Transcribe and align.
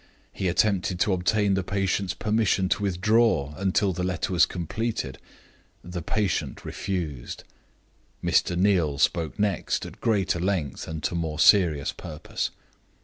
He 0.33 0.47
attempted 0.47 0.99
to 1.01 1.13
obtain 1.13 1.53
the 1.53 1.61
patient's 1.61 2.15
permission 2.15 2.67
to 2.69 2.81
withdraw 2.81 3.53
until 3.55 3.93
the 3.93 4.01
letter 4.01 4.33
was 4.33 4.47
completed. 4.47 5.19
The 5.83 6.01
patient 6.01 6.65
refused. 6.65 7.43
Mr. 8.23 8.57
Neal 8.57 8.97
spoke 8.97 9.37
next 9.37 9.85
at 9.85 10.01
greater 10.01 10.39
length 10.39 10.87
and 10.87 11.03
to 11.03 11.13
more 11.13 11.37
serious 11.37 11.91
purpose. 11.91 12.49